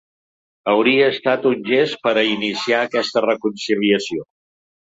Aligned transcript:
Hauria 0.71 1.09
estat 1.15 1.45
un 1.51 1.61
gest 1.67 1.99
per 2.07 2.15
a 2.21 2.25
iniciar 2.31 2.81
aquesta 2.87 3.27
reconciliació. 3.29 4.27